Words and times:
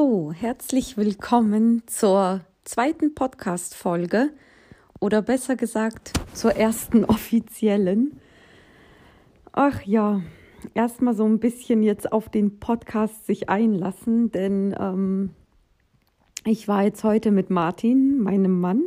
So, 0.00 0.30
herzlich 0.32 0.96
willkommen 0.96 1.82
zur 1.86 2.42
zweiten 2.62 3.16
Podcast-Folge 3.16 4.30
oder 5.00 5.22
besser 5.22 5.56
gesagt 5.56 6.12
zur 6.32 6.52
ersten 6.52 7.04
offiziellen. 7.04 8.20
Ach 9.50 9.82
ja, 9.82 10.22
erstmal 10.72 11.16
so 11.16 11.24
ein 11.24 11.40
bisschen 11.40 11.82
jetzt 11.82 12.12
auf 12.12 12.28
den 12.28 12.60
Podcast 12.60 13.26
sich 13.26 13.48
einlassen, 13.48 14.30
denn 14.30 14.72
ähm, 14.78 15.30
ich 16.44 16.68
war 16.68 16.84
jetzt 16.84 17.02
heute 17.02 17.32
mit 17.32 17.50
Martin, 17.50 18.20
meinem 18.20 18.60
Mann, 18.60 18.84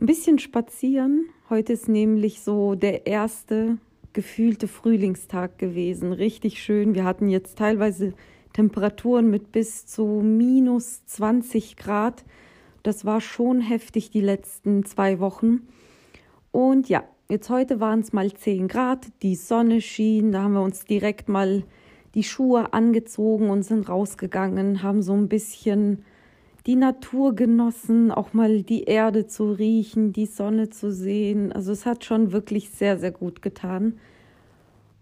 ein 0.00 0.06
bisschen 0.06 0.38
spazieren. 0.38 1.26
Heute 1.50 1.74
ist 1.74 1.86
nämlich 1.86 2.40
so 2.40 2.76
der 2.76 3.06
erste 3.06 3.76
gefühlte 4.14 4.68
Frühlingstag 4.68 5.58
gewesen. 5.58 6.14
Richtig 6.14 6.62
schön. 6.62 6.94
Wir 6.94 7.04
hatten 7.04 7.28
jetzt 7.28 7.58
teilweise 7.58 8.14
Temperaturen 8.58 9.30
mit 9.30 9.52
bis 9.52 9.86
zu 9.86 10.04
minus 10.04 11.06
20 11.06 11.76
Grad. 11.76 12.24
Das 12.82 13.04
war 13.04 13.20
schon 13.20 13.60
heftig 13.60 14.10
die 14.10 14.20
letzten 14.20 14.84
zwei 14.84 15.20
Wochen. 15.20 15.68
Und 16.50 16.88
ja, 16.88 17.04
jetzt 17.28 17.50
heute 17.50 17.78
waren 17.78 18.00
es 18.00 18.12
mal 18.12 18.32
10 18.32 18.66
Grad, 18.66 19.06
die 19.22 19.36
Sonne 19.36 19.80
schien, 19.80 20.32
da 20.32 20.42
haben 20.42 20.54
wir 20.54 20.62
uns 20.62 20.84
direkt 20.84 21.28
mal 21.28 21.62
die 22.16 22.24
Schuhe 22.24 22.72
angezogen 22.72 23.48
und 23.48 23.62
sind 23.62 23.88
rausgegangen, 23.88 24.82
haben 24.82 25.02
so 25.02 25.12
ein 25.12 25.28
bisschen 25.28 26.04
die 26.66 26.74
Natur 26.74 27.36
genossen, 27.36 28.10
auch 28.10 28.32
mal 28.32 28.64
die 28.64 28.82
Erde 28.82 29.28
zu 29.28 29.52
riechen, 29.52 30.12
die 30.12 30.26
Sonne 30.26 30.68
zu 30.68 30.90
sehen. 30.90 31.52
Also 31.52 31.70
es 31.70 31.86
hat 31.86 32.04
schon 32.04 32.32
wirklich 32.32 32.70
sehr, 32.70 32.98
sehr 32.98 33.12
gut 33.12 33.40
getan. 33.40 34.00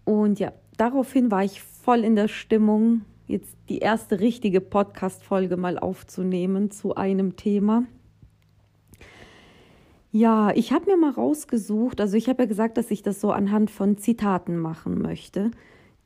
Und 0.05 0.37
ja, 0.37 0.53
daraufhin 0.77 1.31
war 1.31 1.43
ich 1.43 1.63
voll 1.63 2.03
in 2.03 2.15
der 2.15 2.27
Stimmung, 2.27 3.01
jetzt 3.27 3.57
die 3.69 3.79
erste 3.79 4.19
richtige 4.19 4.61
Podcast-Folge 4.61 5.57
mal 5.57 5.77
aufzunehmen 5.77 6.71
zu 6.71 6.95
einem 6.95 7.35
Thema. 7.35 7.83
Ja, 10.11 10.51
ich 10.55 10.71
habe 10.71 10.85
mir 10.85 10.97
mal 10.97 11.11
rausgesucht, 11.11 11.99
also 11.99 12.15
ich 12.15 12.29
habe 12.29 12.43
ja 12.43 12.47
gesagt, 12.47 12.77
dass 12.77 12.89
ich 12.89 13.03
das 13.03 13.19
so 13.19 13.31
anhand 13.31 13.69
von 13.69 13.97
Zitaten 13.97 14.57
machen 14.57 15.01
möchte, 15.01 15.51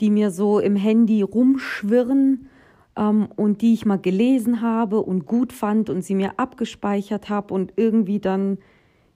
die 0.01 0.09
mir 0.09 0.31
so 0.31 0.59
im 0.59 0.75
Handy 0.75 1.21
rumschwirren 1.21 2.49
ähm, 2.97 3.27
und 3.35 3.61
die 3.61 3.73
ich 3.73 3.85
mal 3.85 3.99
gelesen 3.99 4.61
habe 4.61 5.01
und 5.01 5.27
gut 5.27 5.53
fand 5.53 5.91
und 5.91 6.01
sie 6.01 6.15
mir 6.15 6.39
abgespeichert 6.39 7.29
habe 7.29 7.53
und 7.53 7.73
irgendwie 7.75 8.19
dann, 8.19 8.57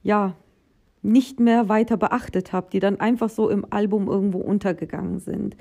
ja, 0.03 0.35
nicht 1.01 1.39
mehr 1.39 1.69
weiter 1.69 1.97
beachtet 1.97 2.53
habe, 2.53 2.67
die 2.71 2.79
dann 2.79 2.99
einfach 2.99 3.29
so 3.29 3.49
im 3.49 3.65
Album 3.71 4.07
irgendwo 4.07 4.39
untergegangen 4.39 5.19
sind. 5.19 5.55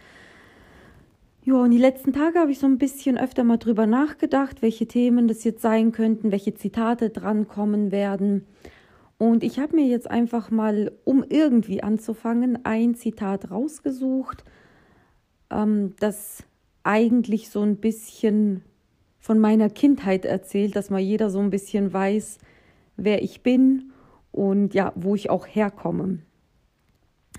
Ja, 1.46 1.56
und 1.56 1.72
die 1.72 1.78
letzten 1.78 2.14
Tage 2.14 2.38
habe 2.38 2.52
ich 2.52 2.58
so 2.58 2.66
ein 2.66 2.78
bisschen 2.78 3.18
öfter 3.18 3.44
mal 3.44 3.58
drüber 3.58 3.86
nachgedacht, 3.86 4.62
welche 4.62 4.86
Themen 4.86 5.28
das 5.28 5.44
jetzt 5.44 5.60
sein 5.60 5.92
könnten, 5.92 6.32
welche 6.32 6.54
Zitate 6.54 7.10
drankommen 7.10 7.92
werden. 7.92 8.46
Und 9.18 9.44
ich 9.44 9.58
habe 9.58 9.76
mir 9.76 9.84
jetzt 9.84 10.10
einfach 10.10 10.50
mal, 10.50 10.92
um 11.04 11.22
irgendwie 11.28 11.82
anzufangen, 11.82 12.64
ein 12.64 12.94
Zitat 12.94 13.50
rausgesucht, 13.50 14.42
ähm, 15.50 15.92
das 16.00 16.44
eigentlich 16.82 17.50
so 17.50 17.60
ein 17.60 17.76
bisschen 17.76 18.62
von 19.18 19.38
meiner 19.38 19.68
Kindheit 19.68 20.24
erzählt, 20.24 20.74
dass 20.76 20.88
mal 20.88 21.00
jeder 21.00 21.28
so 21.28 21.40
ein 21.40 21.50
bisschen 21.50 21.92
weiß, 21.92 22.38
wer 22.96 23.22
ich 23.22 23.42
bin 23.42 23.92
und 24.32 24.72
ja, 24.72 24.94
wo 24.94 25.14
ich 25.14 25.28
auch 25.28 25.46
herkomme. 25.46 26.20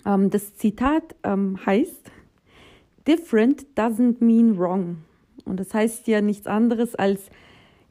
Ähm, 0.06 0.30
das 0.30 0.54
Zitat 0.54 1.16
ähm, 1.24 1.58
heißt, 1.66 2.12
different 3.08 3.66
doesn't 3.76 4.24
mean 4.24 4.58
wrong. 4.58 5.04
Und 5.46 5.60
das 5.60 5.74
heißt 5.74 6.08
ja 6.08 6.22
nichts 6.22 6.48
anderes 6.48 6.96
als, 6.96 7.30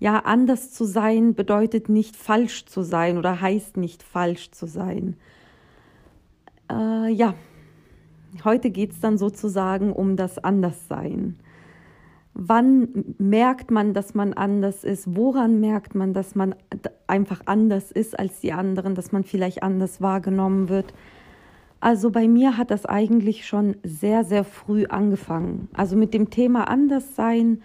ja, 0.01 0.19
anders 0.19 0.73
zu 0.73 0.85
sein 0.85 1.35
bedeutet 1.35 1.89
nicht 1.89 2.17
falsch 2.17 2.67
zu 2.67 2.83
sein 2.83 3.17
oder 3.17 3.41
heißt 3.41 3.77
nicht 3.77 4.03
falsch 4.03 4.51
zu 4.51 4.67
sein. 4.67 5.17
Äh, 6.71 7.13
ja, 7.13 7.35
heute 8.45 8.71
geht 8.71 8.93
es 8.93 9.01
dann 9.01 9.19
sozusagen 9.19 9.93
um 9.93 10.17
das 10.17 10.39
Anderssein. 10.39 11.39
Wann 12.35 13.15
merkt 13.19 13.71
man, 13.71 13.95
dass 13.95 14.15
man 14.15 14.33
anders 14.33 14.83
ist? 14.83 15.15
Woran 15.15 15.61
merkt 15.61 15.95
man, 15.95 16.13
dass 16.13 16.35
man 16.35 16.57
einfach 17.07 17.43
anders 17.47 17.93
ist 17.93 18.19
als 18.19 18.41
die 18.41 18.53
anderen, 18.53 18.97
dass 18.97 19.13
man 19.13 19.23
vielleicht 19.23 19.63
anders 19.63 20.01
wahrgenommen 20.01 20.69
wird? 20.69 20.93
Also 21.85 22.11
bei 22.11 22.29
mir 22.29 22.57
hat 22.57 22.71
das 22.71 22.87
eigentlich 22.87 23.47
schon 23.47 23.77
sehr, 23.83 24.25
sehr 24.25 24.45
früh 24.45 24.87
angefangen. 24.87 25.69
Also 25.75 25.97
mit 25.97 26.15
dem 26.15 26.31
Thema 26.31 26.67
Anderssein 26.67 27.61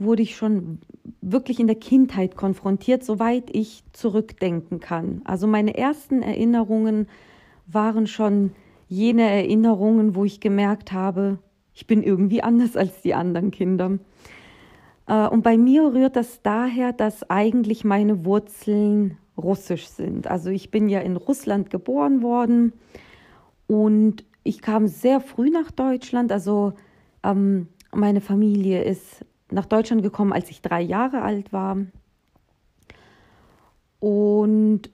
wurde 0.00 0.22
ich 0.22 0.34
schon 0.34 0.80
wirklich 1.20 1.60
in 1.60 1.68
der 1.68 1.76
Kindheit 1.76 2.34
konfrontiert, 2.34 3.04
soweit 3.04 3.54
ich 3.54 3.84
zurückdenken 3.92 4.80
kann. 4.80 5.22
Also 5.26 5.46
meine 5.46 5.78
ersten 5.78 6.22
Erinnerungen 6.22 7.06
waren 7.68 8.08
schon 8.08 8.50
jene 8.88 9.30
Erinnerungen, 9.30 10.16
wo 10.16 10.24
ich 10.24 10.40
gemerkt 10.40 10.90
habe, 10.90 11.38
ich 11.72 11.86
bin 11.86 12.02
irgendwie 12.02 12.42
anders 12.42 12.76
als 12.76 13.00
die 13.02 13.14
anderen 13.14 13.52
Kinder. 13.52 14.00
Äh, 15.06 15.28
und 15.28 15.44
bei 15.44 15.56
mir 15.56 15.84
rührt 15.94 16.16
das 16.16 16.42
daher, 16.42 16.92
dass 16.92 17.30
eigentlich 17.30 17.84
meine 17.84 18.24
Wurzeln 18.24 19.18
russisch 19.38 19.86
sind. 19.86 20.26
Also 20.26 20.50
ich 20.50 20.72
bin 20.72 20.88
ja 20.88 20.98
in 20.98 21.14
Russland 21.14 21.70
geboren 21.70 22.22
worden 22.22 22.72
und 23.72 24.26
ich 24.44 24.60
kam 24.60 24.86
sehr 24.86 25.18
früh 25.20 25.48
nach 25.48 25.70
Deutschland. 25.70 26.30
Also 26.30 26.74
ähm, 27.22 27.68
meine 27.90 28.20
Familie 28.20 28.84
ist 28.84 29.24
nach 29.50 29.64
Deutschland 29.64 30.02
gekommen, 30.02 30.34
als 30.34 30.50
ich 30.50 30.60
drei 30.60 30.82
Jahre 30.82 31.22
alt 31.22 31.54
war. 31.54 31.78
Und 33.98 34.90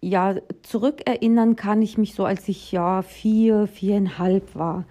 ja, 0.00 0.36
zurückerinnern 0.62 1.54
kann 1.54 1.82
ich 1.82 1.98
mich 1.98 2.14
so, 2.14 2.24
als 2.24 2.48
ich 2.48 2.72
ja 2.72 3.02
vier, 3.02 3.66
viereinhalb 3.66 4.54
war. 4.54 4.86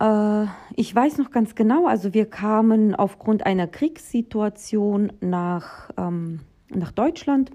Äh, 0.00 0.46
ich 0.74 0.94
weiß 0.94 1.18
noch 1.18 1.30
ganz 1.30 1.54
genau, 1.54 1.86
also 1.86 2.14
wir 2.14 2.24
kamen 2.24 2.94
aufgrund 2.94 3.44
einer 3.44 3.66
Kriegssituation 3.66 5.12
nach, 5.20 5.90
ähm, 5.98 6.40
nach 6.70 6.92
Deutschland. 6.92 7.50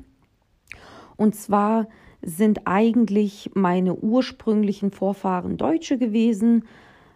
Und 1.15 1.33
zwar 1.33 1.87
sind 2.27 2.61
eigentlich 2.65 3.51
meine 3.53 3.95
ursprünglichen 3.95 4.91
Vorfahren 4.91 5.55
Deutsche 5.55 5.97
gewesen, 5.97 6.65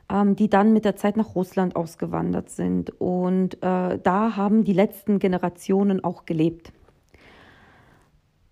ähm, 0.09 0.37
die 0.37 0.49
dann 0.49 0.71
mit 0.71 0.85
der 0.85 0.95
Zeit 0.95 1.17
nach 1.17 1.35
Russland 1.35 1.75
ausgewandert 1.75 2.49
sind. 2.49 2.93
Und 3.01 3.55
äh, 3.55 3.99
da 4.01 4.37
haben 4.37 4.63
die 4.63 4.71
letzten 4.71 5.19
Generationen 5.19 6.01
auch 6.01 6.25
gelebt. 6.25 6.71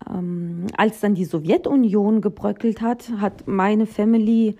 Ähm, 0.06 0.66
als 0.76 1.00
dann 1.00 1.14
die 1.14 1.24
Sowjetunion 1.24 2.20
gebröckelt 2.20 2.82
hat, 2.82 3.10
hat 3.16 3.48
meine 3.48 3.86
Family 3.86 4.56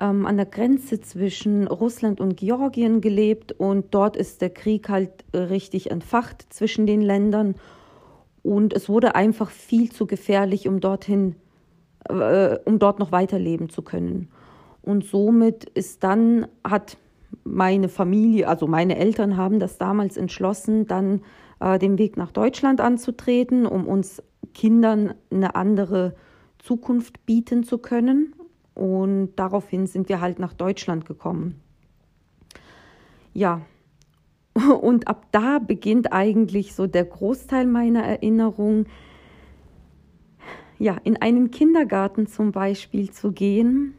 ähm, 0.00 0.26
an 0.26 0.36
der 0.36 0.46
Grenze 0.46 1.00
zwischen 1.00 1.68
Russland 1.68 2.20
und 2.20 2.36
Georgien 2.36 3.00
gelebt 3.00 3.52
und 3.52 3.94
dort 3.94 4.16
ist 4.16 4.42
der 4.42 4.50
Krieg 4.50 4.88
halt 4.88 5.24
richtig 5.32 5.92
entfacht 5.92 6.52
zwischen 6.52 6.84
den 6.88 7.00
Ländern 7.00 7.54
und 8.44 8.74
es 8.74 8.88
wurde 8.90 9.14
einfach 9.14 9.50
viel 9.50 9.90
zu 9.90 10.06
gefährlich, 10.06 10.68
um 10.68 10.78
dorthin, 10.80 11.36
äh, 12.08 12.58
um 12.64 12.78
dort 12.78 12.98
noch 12.98 13.12
weiterleben 13.12 13.68
zu 13.68 13.82
können. 13.82 14.28
Und 14.82 15.04
somit 15.04 15.64
ist 15.64 16.04
dann, 16.04 16.46
hat 16.62 16.98
meine 17.44 17.88
Familie, 17.88 18.48
also 18.48 18.66
meine 18.66 18.96
Eltern 18.96 19.36
haben 19.36 19.58
das 19.58 19.78
damals 19.78 20.16
entschlossen, 20.16 20.86
dann 20.86 21.22
äh, 21.60 21.78
den 21.78 21.98
Weg 21.98 22.16
nach 22.16 22.32
Deutschland 22.32 22.80
anzutreten, 22.80 23.66
um 23.66 23.86
uns 23.86 24.22
Kindern 24.52 25.14
eine 25.30 25.54
andere 25.54 26.14
Zukunft 26.58 27.26
bieten 27.26 27.64
zu 27.64 27.78
können. 27.78 28.34
Und 28.74 29.34
daraufhin 29.36 29.86
sind 29.86 30.08
wir 30.08 30.20
halt 30.20 30.38
nach 30.38 30.52
Deutschland 30.52 31.06
gekommen. 31.06 31.60
Ja, 33.32 33.62
und 34.80 35.08
ab 35.08 35.26
da 35.32 35.58
beginnt 35.58 36.12
eigentlich 36.12 36.74
so 36.74 36.86
der 36.86 37.04
Großteil 37.04 37.66
meiner 37.66 38.02
Erinnerung, 38.02 38.86
ja, 40.84 40.98
in 41.02 41.16
einen 41.16 41.50
Kindergarten 41.50 42.26
zum 42.26 42.52
Beispiel 42.52 43.10
zu 43.10 43.32
gehen 43.32 43.94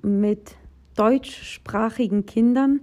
mit 0.00 0.56
deutschsprachigen 0.96 2.24
Kindern 2.24 2.80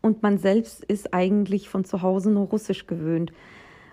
und 0.00 0.22
man 0.22 0.38
selbst 0.38 0.84
ist 0.84 1.12
eigentlich 1.12 1.68
von 1.68 1.84
zu 1.84 2.02
Hause 2.02 2.30
nur 2.30 2.46
Russisch 2.46 2.86
gewöhnt. 2.86 3.32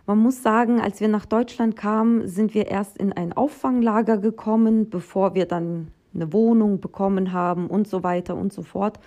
Man 0.05 0.19
muss 0.19 0.43
sagen, 0.43 0.79
als 0.79 1.01
wir 1.01 1.07
nach 1.07 1.25
Deutschland 1.25 1.75
kamen, 1.75 2.27
sind 2.27 2.53
wir 2.53 2.67
erst 2.67 2.95
in 2.99 3.11
ein 3.11 3.33
Auffanglager 3.33 4.19
gekommen, 4.19 4.91
bevor 4.91 5.33
wir 5.33 5.47
dann 5.47 5.87
eine 6.13 6.31
Wohnung 6.31 6.79
bekommen 6.79 7.33
haben 7.33 7.65
und 7.65 7.87
so 7.87 8.03
weiter 8.03 8.35
und 8.35 8.53
so 8.53 8.61
fort. 8.61 8.99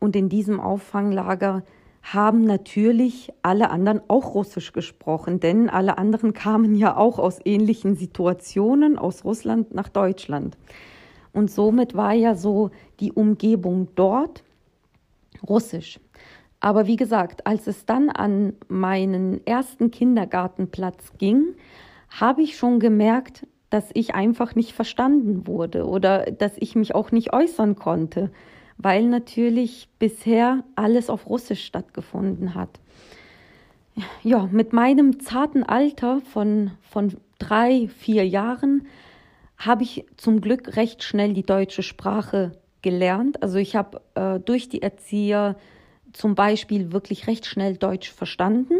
Und 0.00 0.16
in 0.16 0.28
diesem 0.28 0.58
Auffanglager 0.58 1.62
haben 2.02 2.44
natürlich 2.44 3.32
alle 3.42 3.70
anderen 3.70 4.00
auch 4.08 4.34
Russisch 4.34 4.72
gesprochen, 4.72 5.40
denn 5.40 5.68
alle 5.68 5.98
anderen 5.98 6.32
kamen 6.32 6.74
ja 6.74 6.96
auch 6.96 7.18
aus 7.18 7.38
ähnlichen 7.44 7.96
Situationen 7.96 8.98
aus 8.98 9.24
Russland 9.24 9.74
nach 9.74 9.88
Deutschland. 9.88 10.56
Und 11.32 11.50
somit 11.50 11.94
war 11.94 12.14
ja 12.14 12.34
so 12.34 12.70
die 13.00 13.12
Umgebung 13.12 13.88
dort 13.94 14.42
Russisch. 15.46 16.00
Aber 16.60 16.86
wie 16.86 16.96
gesagt, 16.96 17.46
als 17.46 17.66
es 17.66 17.86
dann 17.86 18.10
an 18.10 18.54
meinen 18.68 19.46
ersten 19.46 19.90
Kindergartenplatz 19.90 21.12
ging, 21.18 21.54
habe 22.08 22.42
ich 22.42 22.56
schon 22.56 22.80
gemerkt, 22.80 23.46
dass 23.70 23.90
ich 23.94 24.14
einfach 24.14 24.54
nicht 24.54 24.72
verstanden 24.72 25.46
wurde 25.46 25.86
oder 25.86 26.30
dass 26.30 26.52
ich 26.56 26.74
mich 26.74 26.94
auch 26.94 27.12
nicht 27.12 27.32
äußern 27.32 27.76
konnte, 27.76 28.30
weil 28.78 29.04
natürlich 29.04 29.88
bisher 29.98 30.64
alles 30.76 31.10
auf 31.10 31.28
Russisch 31.28 31.64
stattgefunden 31.64 32.54
hat. 32.54 32.80
Ja, 34.22 34.48
mit 34.50 34.72
meinem 34.72 35.20
zarten 35.20 35.64
Alter 35.64 36.20
von, 36.20 36.70
von 36.82 37.16
drei, 37.38 37.88
vier 37.88 38.26
Jahren 38.26 38.86
habe 39.56 39.82
ich 39.82 40.06
zum 40.16 40.40
Glück 40.40 40.76
recht 40.76 41.02
schnell 41.02 41.34
die 41.34 41.42
deutsche 41.42 41.82
Sprache 41.82 42.52
gelernt. 42.80 43.42
Also 43.42 43.58
ich 43.58 43.74
habe 43.74 44.00
äh, 44.14 44.38
durch 44.38 44.68
die 44.68 44.82
Erzieher 44.82 45.56
zum 46.12 46.36
Beispiel 46.36 46.92
wirklich 46.92 47.26
recht 47.26 47.44
schnell 47.44 47.76
Deutsch 47.76 48.10
verstanden. 48.10 48.74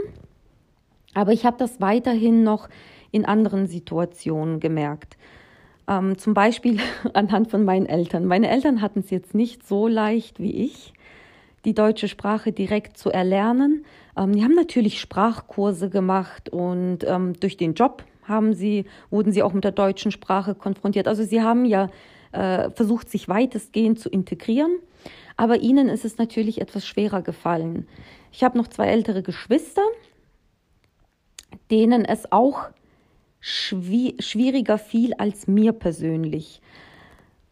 Aber 1.14 1.32
ich 1.32 1.44
habe 1.44 1.56
das 1.58 1.80
weiterhin 1.80 2.44
noch 2.44 2.68
in 3.10 3.24
anderen 3.24 3.66
Situationen 3.66 4.60
gemerkt. 4.60 5.16
Ähm, 5.88 6.18
zum 6.18 6.34
Beispiel 6.34 6.78
anhand 7.14 7.50
von 7.50 7.64
meinen 7.64 7.86
Eltern. 7.86 8.26
Meine 8.26 8.50
Eltern 8.50 8.82
hatten 8.82 9.00
es 9.00 9.10
jetzt 9.10 9.34
nicht 9.34 9.66
so 9.66 9.88
leicht 9.88 10.38
wie 10.38 10.64
ich, 10.64 10.92
die 11.64 11.74
deutsche 11.74 12.08
Sprache 12.08 12.52
direkt 12.52 12.98
zu 12.98 13.10
erlernen. 13.10 13.84
Ähm, 14.16 14.32
die 14.32 14.44
haben 14.44 14.54
natürlich 14.54 15.00
Sprachkurse 15.00 15.88
gemacht 15.88 16.50
und 16.50 16.98
ähm, 17.04 17.32
durch 17.40 17.56
den 17.56 17.74
Job 17.74 18.04
haben 18.24 18.52
sie, 18.52 18.84
wurden 19.10 19.32
sie 19.32 19.42
auch 19.42 19.54
mit 19.54 19.64
der 19.64 19.72
deutschen 19.72 20.12
Sprache 20.12 20.54
konfrontiert. 20.54 21.08
Also 21.08 21.24
sie 21.24 21.42
haben 21.42 21.64
ja 21.64 21.88
äh, 22.32 22.70
versucht, 22.70 23.08
sich 23.08 23.28
weitestgehend 23.28 23.98
zu 23.98 24.10
integrieren. 24.10 24.78
Aber 25.36 25.60
ihnen 25.60 25.88
ist 25.88 26.04
es 26.04 26.18
natürlich 26.18 26.60
etwas 26.60 26.86
schwerer 26.86 27.22
gefallen. 27.22 27.86
Ich 28.32 28.44
habe 28.44 28.58
noch 28.58 28.68
zwei 28.68 28.88
ältere 28.88 29.22
Geschwister, 29.22 29.82
denen 31.70 32.04
es 32.04 32.30
auch 32.30 32.68
schwieriger 33.40 34.78
fiel 34.78 35.14
als 35.14 35.46
mir 35.46 35.72
persönlich. 35.72 36.60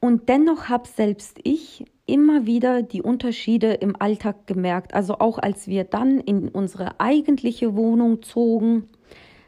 Und 0.01 0.29
dennoch 0.29 0.69
habe 0.69 0.89
selbst 0.89 1.39
ich 1.43 1.85
immer 2.07 2.47
wieder 2.47 2.83
die 2.83 3.03
Unterschiede 3.03 3.73
im 3.75 4.01
Alltag 4.01 4.47
gemerkt. 4.47 4.95
Also 4.95 5.19
auch 5.19 5.39
als 5.39 5.67
wir 5.67 5.85
dann 5.85 6.21
in 6.21 6.49
unsere 6.49 7.01
eigentliche 7.01 7.75
Wohnung 7.77 8.23
zogen, 8.23 8.89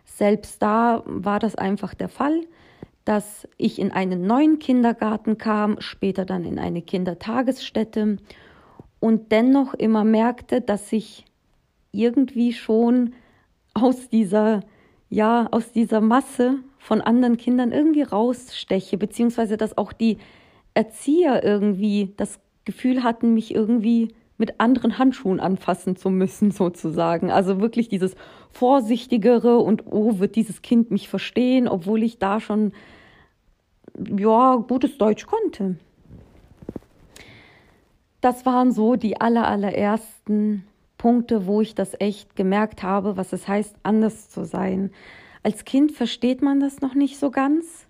selbst 0.04 0.60
da 0.62 1.02
war 1.06 1.38
das 1.38 1.54
einfach 1.54 1.94
der 1.94 2.08
Fall, 2.08 2.40
dass 3.04 3.46
ich 3.56 3.78
in 3.78 3.92
einen 3.92 4.26
neuen 4.26 4.58
Kindergarten 4.58 5.38
kam, 5.38 5.80
später 5.80 6.24
dann 6.24 6.44
in 6.44 6.58
eine 6.58 6.82
Kindertagesstätte 6.82 8.18
und 9.00 9.32
dennoch 9.32 9.74
immer 9.74 10.04
merkte, 10.04 10.60
dass 10.60 10.92
ich 10.92 11.24
irgendwie 11.92 12.52
schon 12.52 13.14
aus 13.74 14.08
dieser 14.08 14.60
ja 15.10 15.48
aus 15.50 15.72
dieser 15.72 16.00
Masse 16.00 16.56
von 16.78 17.00
anderen 17.00 17.36
Kindern 17.36 17.72
irgendwie 17.72 18.02
raussteche, 18.02 18.98
beziehungsweise 18.98 19.56
dass 19.56 19.76
auch 19.78 19.92
die 19.92 20.18
Erzieher 20.74 21.42
irgendwie 21.44 22.12
das 22.16 22.38
Gefühl 22.64 23.02
hatten, 23.02 23.34
mich 23.34 23.54
irgendwie 23.54 24.14
mit 24.36 24.60
anderen 24.60 24.98
Handschuhen 24.98 25.40
anfassen 25.40 25.96
zu 25.96 26.10
müssen, 26.10 26.50
sozusagen. 26.52 27.30
Also 27.30 27.60
wirklich 27.60 27.88
dieses 27.88 28.14
Vorsichtigere 28.50 29.58
und, 29.58 29.84
oh, 29.86 30.18
wird 30.18 30.36
dieses 30.36 30.62
Kind 30.62 30.90
mich 30.90 31.08
verstehen, 31.08 31.68
obwohl 31.68 32.02
ich 32.02 32.18
da 32.18 32.40
schon, 32.40 32.72
ja, 34.16 34.56
gutes 34.56 34.96
Deutsch 34.96 35.26
konnte. 35.26 35.76
Das 38.20 38.46
waren 38.46 38.72
so 38.72 38.96
die 38.96 39.20
aller, 39.20 39.46
allerersten 39.46 40.64
Punkte, 40.98 41.46
wo 41.46 41.60
ich 41.62 41.74
das 41.74 41.98
echt 42.00 42.36
gemerkt 42.36 42.82
habe, 42.82 43.16
was 43.16 43.32
es 43.32 43.48
heißt, 43.48 43.76
anders 43.84 44.28
zu 44.28 44.44
sein. 44.44 44.90
Als 45.42 45.64
Kind 45.64 45.92
versteht 45.92 46.42
man 46.42 46.60
das 46.60 46.80
noch 46.80 46.94
nicht 46.94 47.18
so 47.18 47.30
ganz. 47.30 47.86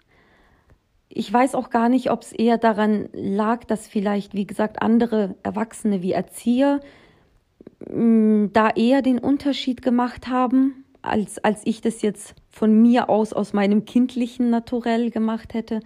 Ich 1.08 1.32
weiß 1.32 1.54
auch 1.54 1.70
gar 1.70 1.88
nicht, 1.88 2.10
ob 2.10 2.22
es 2.22 2.32
eher 2.32 2.58
daran 2.58 3.08
lag, 3.12 3.64
dass 3.64 3.88
vielleicht, 3.88 4.34
wie 4.34 4.46
gesagt, 4.46 4.82
andere 4.82 5.34
Erwachsene 5.42 6.02
wie 6.02 6.12
Erzieher 6.12 6.80
mm, 7.90 8.48
da 8.52 8.70
eher 8.70 9.00
den 9.00 9.18
Unterschied 9.18 9.80
gemacht 9.80 10.28
haben, 10.28 10.84
als, 11.00 11.42
als 11.42 11.62
ich 11.64 11.80
das 11.80 12.02
jetzt 12.02 12.34
von 12.50 12.82
mir 12.82 13.08
aus, 13.08 13.32
aus 13.32 13.54
meinem 13.54 13.86
kindlichen 13.86 14.50
Naturell 14.50 15.10
gemacht 15.10 15.54
hätte. 15.54 15.80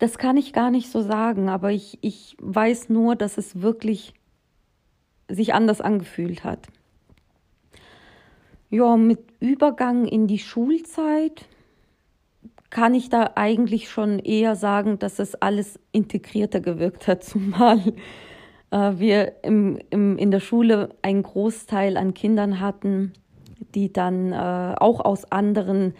Das 0.00 0.18
kann 0.18 0.36
ich 0.36 0.52
gar 0.52 0.70
nicht 0.70 0.90
so 0.90 1.00
sagen, 1.00 1.48
aber 1.48 1.70
ich, 1.70 1.98
ich 2.02 2.36
weiß 2.40 2.88
nur, 2.88 3.14
dass 3.14 3.38
es 3.38 3.62
wirklich 3.62 4.12
sich 5.28 5.54
anders 5.54 5.80
angefühlt 5.80 6.44
hat. 6.44 6.66
Ja, 8.68 8.96
mit 8.96 9.20
Übergang 9.40 10.06
in 10.06 10.26
die 10.26 10.38
Schulzeit 10.38 11.46
kann 12.70 12.94
ich 12.94 13.08
da 13.08 13.32
eigentlich 13.36 13.88
schon 13.88 14.18
eher 14.18 14.56
sagen, 14.56 14.98
dass 14.98 15.18
es 15.18 15.34
alles 15.36 15.78
integrierter 15.92 16.60
gewirkt 16.60 17.06
hat, 17.06 17.22
zumal 17.24 17.80
äh, 18.70 18.92
wir 18.96 19.44
im, 19.44 19.78
im, 19.90 20.18
in 20.18 20.30
der 20.30 20.40
Schule 20.40 20.90
einen 21.02 21.22
Großteil 21.22 21.96
an 21.96 22.14
Kindern 22.14 22.60
hatten, 22.60 23.12
die 23.74 23.92
dann 23.92 24.32
äh, 24.32 24.74
auch 24.78 25.00
aus 25.00 25.30
anderen 25.30 25.94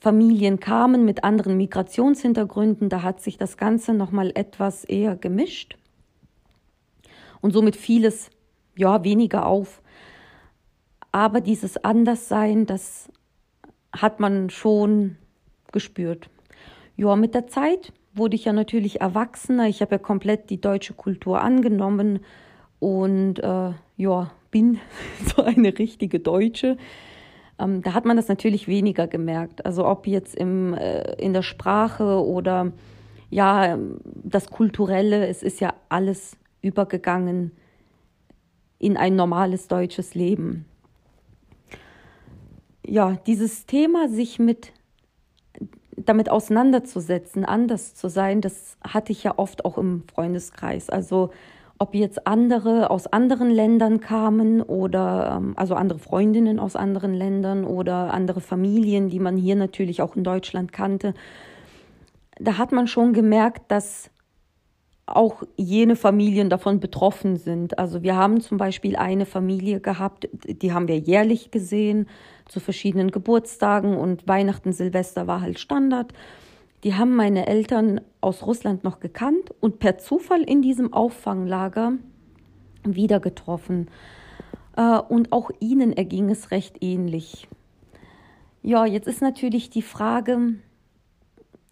Familien 0.00 0.58
kamen, 0.58 1.04
mit 1.04 1.22
anderen 1.22 1.56
Migrationshintergründen. 1.56 2.88
Da 2.88 3.02
hat 3.02 3.20
sich 3.20 3.36
das 3.38 3.56
Ganze 3.56 3.94
nochmal 3.94 4.32
etwas 4.34 4.84
eher 4.84 5.14
gemischt 5.14 5.76
und 7.40 7.52
somit 7.52 7.76
vieles 7.76 8.30
ja, 8.76 9.04
weniger 9.04 9.46
auf. 9.46 9.82
Aber 11.10 11.40
dieses 11.40 11.82
Anderssein, 11.84 12.66
das 12.66 13.10
hat 13.94 14.20
man 14.20 14.50
schon 14.50 15.16
gespürt. 15.72 16.30
Ja, 16.96 17.16
mit 17.16 17.34
der 17.34 17.46
Zeit 17.46 17.92
wurde 18.14 18.36
ich 18.36 18.44
ja 18.44 18.52
natürlich 18.52 19.00
erwachsener. 19.00 19.68
Ich 19.68 19.80
habe 19.82 19.96
ja 19.96 19.98
komplett 19.98 20.50
die 20.50 20.60
deutsche 20.60 20.94
Kultur 20.94 21.40
angenommen 21.40 22.20
und 22.78 23.38
äh, 23.38 23.72
ja, 23.96 24.30
bin 24.50 24.78
so 25.36 25.42
eine 25.42 25.78
richtige 25.78 26.20
Deutsche. 26.20 26.76
Ähm, 27.58 27.82
da 27.82 27.94
hat 27.94 28.04
man 28.04 28.16
das 28.16 28.28
natürlich 28.28 28.68
weniger 28.68 29.06
gemerkt. 29.06 29.64
Also 29.66 29.86
ob 29.86 30.06
jetzt 30.06 30.34
im, 30.34 30.74
äh, 30.74 31.14
in 31.14 31.32
der 31.32 31.42
Sprache 31.42 32.24
oder 32.24 32.72
ja, 33.30 33.78
das 34.04 34.50
Kulturelle, 34.50 35.26
es 35.26 35.42
ist 35.42 35.60
ja 35.60 35.74
alles 35.88 36.36
übergegangen 36.60 37.52
in 38.82 38.96
ein 38.96 39.16
normales 39.16 39.68
deutsches 39.68 40.14
Leben. 40.14 40.66
Ja, 42.84 43.16
dieses 43.26 43.64
Thema, 43.64 44.08
sich 44.08 44.38
mit 44.38 44.72
damit 45.96 46.28
auseinanderzusetzen, 46.28 47.44
anders 47.44 47.94
zu 47.94 48.08
sein, 48.08 48.40
das 48.40 48.76
hatte 48.82 49.12
ich 49.12 49.22
ja 49.22 49.34
oft 49.36 49.64
auch 49.64 49.78
im 49.78 50.02
Freundeskreis. 50.12 50.90
Also 50.90 51.30
ob 51.78 51.94
jetzt 51.94 52.26
andere 52.26 52.90
aus 52.90 53.06
anderen 53.06 53.50
Ländern 53.50 54.00
kamen 54.00 54.62
oder 54.62 55.38
ähm, 55.38 55.52
also 55.56 55.74
andere 55.74 56.00
Freundinnen 56.00 56.58
aus 56.58 56.74
anderen 56.74 57.14
Ländern 57.14 57.64
oder 57.64 58.12
andere 58.12 58.40
Familien, 58.40 59.10
die 59.10 59.20
man 59.20 59.36
hier 59.36 59.54
natürlich 59.54 60.02
auch 60.02 60.16
in 60.16 60.24
Deutschland 60.24 60.72
kannte, 60.72 61.14
da 62.40 62.58
hat 62.58 62.72
man 62.72 62.88
schon 62.88 63.12
gemerkt, 63.12 63.70
dass 63.70 64.10
auch 65.06 65.42
jene 65.56 65.96
Familien 65.96 66.48
davon 66.48 66.80
betroffen 66.80 67.36
sind. 67.36 67.78
Also 67.78 68.02
wir 68.02 68.16
haben 68.16 68.40
zum 68.40 68.56
Beispiel 68.56 68.96
eine 68.96 69.26
Familie 69.26 69.80
gehabt, 69.80 70.28
die 70.46 70.72
haben 70.72 70.88
wir 70.88 70.98
jährlich 70.98 71.50
gesehen, 71.50 72.06
zu 72.46 72.60
verschiedenen 72.60 73.10
Geburtstagen 73.10 73.96
und 73.96 74.26
Weihnachten, 74.28 74.72
Silvester 74.72 75.26
war 75.26 75.40
halt 75.40 75.58
Standard. 75.58 76.12
Die 76.84 76.94
haben 76.94 77.14
meine 77.14 77.46
Eltern 77.46 78.00
aus 78.20 78.44
Russland 78.44 78.84
noch 78.84 79.00
gekannt 79.00 79.52
und 79.60 79.78
per 79.78 79.98
Zufall 79.98 80.42
in 80.42 80.62
diesem 80.62 80.92
Auffanglager 80.92 81.92
wieder 82.84 83.20
getroffen. 83.20 83.88
Äh, 84.76 84.98
und 84.98 85.32
auch 85.32 85.50
ihnen 85.60 85.92
erging 85.92 86.30
es 86.30 86.50
recht 86.50 86.82
ähnlich. 86.82 87.48
Ja, 88.62 88.86
jetzt 88.86 89.08
ist 89.08 89.22
natürlich 89.22 89.70
die 89.70 89.82
Frage, 89.82 90.54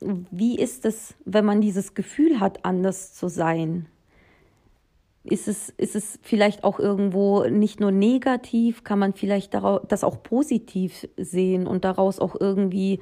wie 0.01 0.59
ist 0.59 0.85
es, 0.85 1.15
wenn 1.25 1.45
man 1.45 1.61
dieses 1.61 1.95
Gefühl 1.95 2.41
hat, 2.41 2.65
anders 2.65 3.15
zu 3.15 3.29
sein? 3.29 3.87
Ist 5.23 5.49
es, 5.49 5.69
ist 5.71 5.95
es 5.95 6.19
vielleicht 6.23 6.65
auch 6.65 6.79
irgendwo 6.79 7.45
nicht 7.45 7.79
nur 7.79 7.91
negativ, 7.91 8.85
kann 8.85 8.99
man 8.99 9.13
vielleicht 9.13 9.53
das 9.55 10.03
auch 10.03 10.23
positiv 10.23 11.07
sehen 11.19 11.67
und 11.67 11.85
daraus 11.85 12.19
auch 12.19 12.35
irgendwie, 12.41 13.01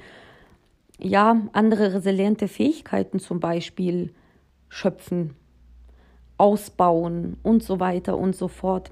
ja, 0.99 1.41
andere 1.53 1.93
resiliente 1.93 2.49
Fähigkeiten 2.49 3.19
zum 3.19 3.39
Beispiel 3.39 4.13
schöpfen, 4.67 5.33
ausbauen 6.37 7.37
und 7.41 7.63
so 7.63 7.79
weiter 7.79 8.17
und 8.17 8.35
so 8.35 8.49
fort. 8.49 8.91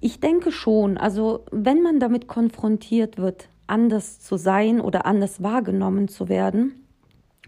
Ich 0.00 0.20
denke 0.20 0.52
schon, 0.52 0.98
also 0.98 1.46
wenn 1.50 1.82
man 1.82 2.00
damit 2.00 2.28
konfrontiert 2.28 3.16
wird, 3.16 3.48
anders 3.66 4.20
zu 4.20 4.36
sein 4.36 4.80
oder 4.80 5.06
anders 5.06 5.42
wahrgenommen 5.42 6.08
zu 6.08 6.28
werden, 6.28 6.84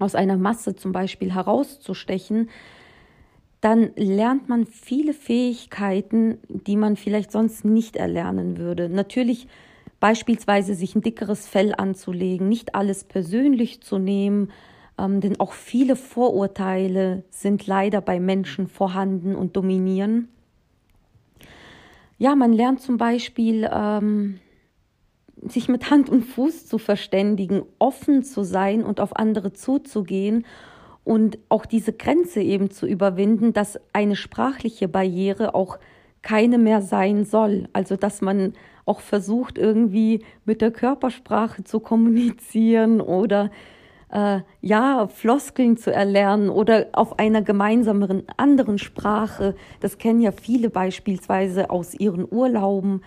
aus 0.00 0.14
einer 0.14 0.36
Masse 0.36 0.74
zum 0.74 0.92
Beispiel 0.92 1.34
herauszustechen, 1.34 2.50
dann 3.60 3.90
lernt 3.96 4.48
man 4.48 4.66
viele 4.66 5.12
Fähigkeiten, 5.12 6.38
die 6.48 6.76
man 6.76 6.96
vielleicht 6.96 7.30
sonst 7.30 7.64
nicht 7.64 7.96
erlernen 7.96 8.56
würde. 8.56 8.88
Natürlich 8.88 9.48
beispielsweise 10.00 10.74
sich 10.74 10.94
ein 10.94 11.02
dickeres 11.02 11.46
Fell 11.46 11.74
anzulegen, 11.76 12.48
nicht 12.48 12.74
alles 12.74 13.04
persönlich 13.04 13.82
zu 13.82 13.98
nehmen, 13.98 14.50
ähm, 14.98 15.20
denn 15.20 15.38
auch 15.38 15.52
viele 15.52 15.94
Vorurteile 15.94 17.22
sind 17.30 17.66
leider 17.66 18.00
bei 18.00 18.18
Menschen 18.18 18.66
vorhanden 18.66 19.34
und 19.34 19.56
dominieren. 19.56 20.28
Ja, 22.18 22.34
man 22.34 22.52
lernt 22.52 22.80
zum 22.80 22.96
Beispiel, 22.96 23.68
ähm, 23.72 24.40
sich 25.46 25.68
mit 25.68 25.90
Hand 25.90 26.08
und 26.08 26.22
Fuß 26.22 26.66
zu 26.66 26.78
verständigen, 26.78 27.62
offen 27.78 28.22
zu 28.22 28.42
sein 28.42 28.84
und 28.84 29.00
auf 29.00 29.16
andere 29.16 29.52
zuzugehen 29.52 30.44
und 31.04 31.38
auch 31.48 31.66
diese 31.66 31.92
Grenze 31.92 32.42
eben 32.42 32.70
zu 32.70 32.86
überwinden, 32.86 33.52
dass 33.52 33.80
eine 33.92 34.16
sprachliche 34.16 34.88
Barriere 34.88 35.54
auch 35.54 35.78
keine 36.22 36.58
mehr 36.58 36.82
sein 36.82 37.24
soll. 37.24 37.68
Also 37.72 37.96
dass 37.96 38.20
man 38.20 38.52
auch 38.84 39.00
versucht, 39.00 39.56
irgendwie 39.56 40.24
mit 40.44 40.60
der 40.60 40.70
Körpersprache 40.70 41.64
zu 41.64 41.80
kommunizieren 41.80 43.00
oder 43.00 43.50
äh, 44.12 44.40
ja, 44.60 45.06
Floskeln 45.08 45.76
zu 45.76 45.92
erlernen 45.92 46.50
oder 46.50 46.88
auf 46.92 47.18
einer 47.18 47.42
gemeinsameren 47.42 48.24
anderen 48.36 48.78
Sprache. 48.78 49.54
Das 49.80 49.98
kennen 49.98 50.20
ja 50.20 50.32
viele 50.32 50.70
beispielsweise 50.70 51.70
aus 51.70 51.94
ihren 51.94 52.26
Urlauben. 52.30 53.02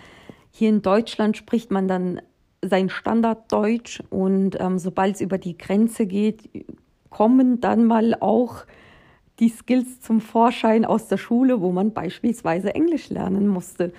Hier 0.56 0.70
in 0.70 0.84
Deutschland 0.84 1.36
spricht 1.36 1.72
man 1.72 1.88
dann 1.88 2.22
sein 2.62 2.90
Standarddeutsch 2.90 4.04
und 4.12 4.56
ähm, 4.60 4.78
sobald 4.78 5.16
es 5.16 5.22
über 5.22 5.40
die 5.40 5.58
Grenze 5.58 6.06
geht, 6.06 6.48
kommen 7.10 7.60
dann 7.60 7.86
mal 7.86 8.16
auch 8.20 8.66
die 9.40 9.50
Skills 9.50 10.00
zum 10.00 10.22
Vorschein 10.22 10.86
aus 10.86 11.08
der 11.08 11.18
Schule, 11.18 11.60
wo 11.60 11.72
man 11.72 11.92
beispielsweise 11.92 12.76
Englisch 12.76 13.10
lernen 13.10 13.48
musste. 13.48 13.94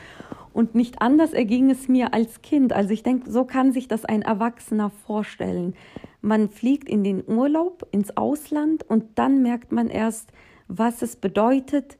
Und 0.52 0.76
nicht 0.76 1.02
anders 1.02 1.32
erging 1.32 1.70
es 1.70 1.88
mir 1.88 2.14
als 2.14 2.40
Kind. 2.40 2.72
Also 2.72 2.90
ich 2.90 3.02
denke, 3.02 3.28
so 3.28 3.44
kann 3.44 3.72
sich 3.72 3.88
das 3.88 4.04
ein 4.04 4.22
Erwachsener 4.22 4.90
vorstellen. 4.90 5.74
Man 6.20 6.48
fliegt 6.48 6.88
in 6.88 7.02
den 7.02 7.24
Urlaub, 7.26 7.88
ins 7.90 8.16
Ausland 8.16 8.88
und 8.88 9.18
dann 9.18 9.42
merkt 9.42 9.72
man 9.72 9.88
erst, 9.88 10.30
was 10.68 11.02
es 11.02 11.16
bedeutet, 11.16 11.98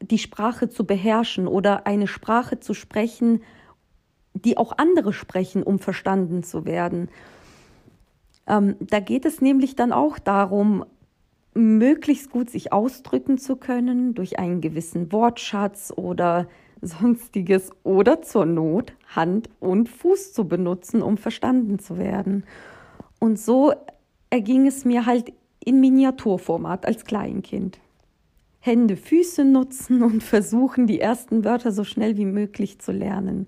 die 0.00 0.18
Sprache 0.18 0.68
zu 0.68 0.86
beherrschen 0.86 1.48
oder 1.48 1.84
eine 1.88 2.06
Sprache 2.06 2.60
zu 2.60 2.74
sprechen, 2.74 3.42
die 4.34 4.56
auch 4.56 4.72
andere 4.78 5.12
sprechen, 5.12 5.62
um 5.62 5.78
verstanden 5.78 6.42
zu 6.42 6.64
werden. 6.64 7.08
Ähm, 8.46 8.76
da 8.80 9.00
geht 9.00 9.24
es 9.24 9.40
nämlich 9.40 9.76
dann 9.76 9.92
auch 9.92 10.18
darum, 10.18 10.84
möglichst 11.54 12.30
gut 12.30 12.50
sich 12.50 12.72
ausdrücken 12.72 13.38
zu 13.38 13.56
können 13.56 14.14
durch 14.14 14.38
einen 14.38 14.60
gewissen 14.60 15.12
Wortschatz 15.12 15.92
oder 15.94 16.48
sonstiges 16.80 17.70
oder 17.84 18.22
zur 18.22 18.46
Not 18.46 18.94
Hand 19.14 19.48
und 19.60 19.88
Fuß 19.88 20.32
zu 20.32 20.48
benutzen, 20.48 21.02
um 21.02 21.16
verstanden 21.16 21.78
zu 21.78 21.98
werden. 21.98 22.44
Und 23.20 23.38
so 23.38 23.72
erging 24.30 24.66
es 24.66 24.84
mir 24.84 25.06
halt 25.06 25.32
in 25.64 25.80
Miniaturformat 25.80 26.86
als 26.86 27.04
Kleinkind. 27.04 27.78
Hände, 28.58 28.96
Füße 28.96 29.44
nutzen 29.44 30.02
und 30.02 30.22
versuchen, 30.22 30.86
die 30.86 31.00
ersten 31.00 31.44
Wörter 31.44 31.72
so 31.72 31.84
schnell 31.84 32.16
wie 32.16 32.24
möglich 32.24 32.78
zu 32.78 32.92
lernen. 32.92 33.46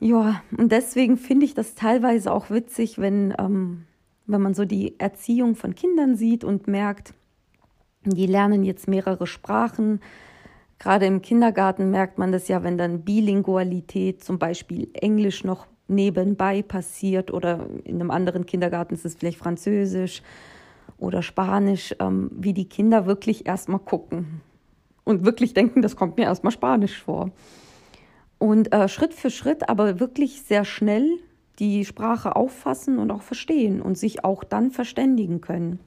Ja, 0.00 0.42
und 0.56 0.72
deswegen 0.72 1.16
finde 1.16 1.46
ich 1.46 1.54
das 1.54 1.74
teilweise 1.74 2.32
auch 2.32 2.50
witzig, 2.50 2.98
wenn, 2.98 3.34
ähm, 3.38 3.84
wenn 4.26 4.42
man 4.42 4.54
so 4.54 4.64
die 4.64 4.98
Erziehung 4.98 5.54
von 5.54 5.74
Kindern 5.74 6.16
sieht 6.16 6.44
und 6.44 6.66
merkt, 6.66 7.14
die 8.04 8.26
lernen 8.26 8.64
jetzt 8.64 8.88
mehrere 8.88 9.26
Sprachen. 9.26 10.00
Gerade 10.78 11.06
im 11.06 11.22
Kindergarten 11.22 11.90
merkt 11.90 12.18
man 12.18 12.32
das 12.32 12.48
ja, 12.48 12.62
wenn 12.62 12.76
dann 12.76 13.02
Bilingualität, 13.02 14.22
zum 14.22 14.38
Beispiel 14.38 14.88
Englisch 14.92 15.44
noch 15.44 15.66
nebenbei 15.88 16.62
passiert 16.62 17.32
oder 17.32 17.66
in 17.84 17.96
einem 17.96 18.10
anderen 18.10 18.46
Kindergarten 18.46 18.94
ist 18.94 19.04
es 19.04 19.14
vielleicht 19.14 19.38
Französisch 19.38 20.22
oder 20.98 21.22
Spanisch, 21.22 21.94
ähm, 22.00 22.30
wie 22.32 22.52
die 22.52 22.68
Kinder 22.68 23.06
wirklich 23.06 23.46
erstmal 23.46 23.78
gucken 23.80 24.40
und 25.04 25.24
wirklich 25.24 25.54
denken, 25.54 25.82
das 25.82 25.96
kommt 25.96 26.16
mir 26.16 26.24
erstmal 26.24 26.52
Spanisch 26.52 27.02
vor. 27.02 27.30
Und 28.44 28.74
äh, 28.74 28.88
Schritt 28.88 29.14
für 29.14 29.30
Schritt, 29.30 29.70
aber 29.70 30.00
wirklich 30.00 30.42
sehr 30.42 30.66
schnell 30.66 31.18
die 31.58 31.86
Sprache 31.86 32.36
auffassen 32.36 32.98
und 32.98 33.10
auch 33.10 33.22
verstehen 33.22 33.80
und 33.80 33.96
sich 33.96 34.22
auch 34.22 34.44
dann 34.44 34.70
verständigen 34.70 35.40
können. 35.40 35.80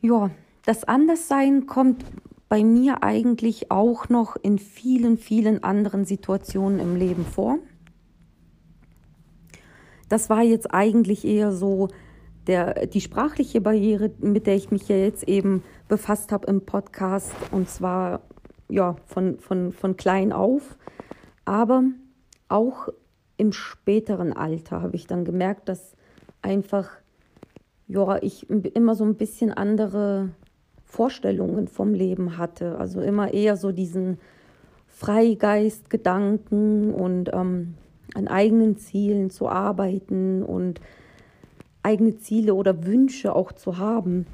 Ja, 0.00 0.30
das 0.64 0.82
Anderssein 0.82 1.66
kommt 1.66 2.04
bei 2.48 2.64
mir 2.64 3.04
eigentlich 3.04 3.70
auch 3.70 4.08
noch 4.08 4.34
in 4.34 4.58
vielen, 4.58 5.18
vielen 5.18 5.62
anderen 5.62 6.04
Situationen 6.04 6.80
im 6.80 6.96
Leben 6.96 7.24
vor. 7.24 7.60
Das 10.08 10.28
war 10.30 10.42
jetzt 10.42 10.74
eigentlich 10.74 11.24
eher 11.24 11.52
so 11.52 11.86
der, 12.48 12.86
die 12.86 13.00
sprachliche 13.00 13.60
Barriere, 13.60 14.10
mit 14.18 14.48
der 14.48 14.56
ich 14.56 14.72
mich 14.72 14.88
ja 14.88 14.96
jetzt 14.96 15.28
eben 15.28 15.62
befasst 15.86 16.32
habe 16.32 16.48
im 16.48 16.66
Podcast. 16.66 17.32
Und 17.52 17.68
zwar 17.68 18.22
ja, 18.70 18.96
von, 19.06 19.38
von, 19.38 19.72
von 19.72 19.96
klein 19.96 20.32
auf. 20.32 20.76
Aber 21.44 21.84
auch 22.48 22.88
im 23.36 23.52
späteren 23.52 24.32
Alter 24.32 24.82
habe 24.82 24.96
ich 24.96 25.06
dann 25.06 25.24
gemerkt, 25.24 25.68
dass 25.68 25.94
einfach 26.42 26.90
ja, 27.88 28.22
ich 28.22 28.48
immer 28.48 28.94
so 28.94 29.04
ein 29.04 29.16
bisschen 29.16 29.52
andere 29.52 30.30
Vorstellungen 30.84 31.68
vom 31.68 31.94
Leben 31.94 32.38
hatte. 32.38 32.78
Also 32.78 33.00
immer 33.00 33.32
eher 33.32 33.56
so 33.56 33.72
diesen 33.72 34.18
Freigeist-Gedanken 34.86 36.92
und 36.92 37.30
ähm, 37.32 37.74
an 38.14 38.28
eigenen 38.28 38.76
Zielen 38.76 39.30
zu 39.30 39.48
arbeiten 39.48 40.42
und 40.42 40.80
eigene 41.82 42.18
Ziele 42.18 42.54
oder 42.54 42.84
Wünsche 42.84 43.34
auch 43.34 43.52
zu 43.52 43.78
haben. 43.78 44.26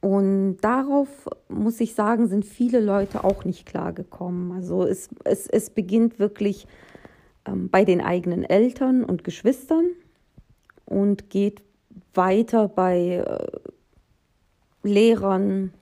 Und 0.00 0.58
darauf 0.62 1.28
muss 1.48 1.80
ich 1.80 1.94
sagen, 1.94 2.26
sind 2.26 2.44
viele 2.46 2.80
Leute 2.80 3.22
auch 3.22 3.44
nicht 3.44 3.66
klargekommen. 3.66 4.52
Also 4.52 4.84
es, 4.84 5.10
es, 5.24 5.46
es 5.46 5.70
beginnt 5.70 6.18
wirklich 6.18 6.66
ähm, 7.46 7.68
bei 7.68 7.84
den 7.84 8.00
eigenen 8.00 8.44
Eltern 8.44 9.04
und 9.04 9.24
Geschwistern 9.24 9.84
und 10.86 11.28
geht 11.28 11.62
weiter 12.14 12.68
bei 12.68 13.24
äh, 13.26 13.46
Lehrern, 14.82 15.72